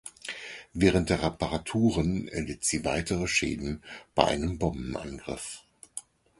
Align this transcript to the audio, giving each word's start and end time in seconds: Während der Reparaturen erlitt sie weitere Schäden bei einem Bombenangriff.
Während 0.73 1.11
der 1.11 1.21
Reparaturen 1.21 2.27
erlitt 2.27 2.65
sie 2.65 2.83
weitere 2.83 3.27
Schäden 3.27 3.83
bei 4.15 4.25
einem 4.25 4.57
Bombenangriff. 4.57 5.61